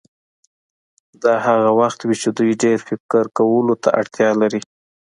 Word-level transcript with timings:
دا 1.23 1.33
هغه 1.47 1.69
وخت 1.79 1.99
وي 2.03 2.15
چې 2.21 2.29
دوی 2.37 2.51
ډېر 2.63 2.77
فکر 2.87 3.23
کولو 3.37 3.73
ته 3.83 3.89
اړتیا 3.99 4.29
لري. 4.41 4.61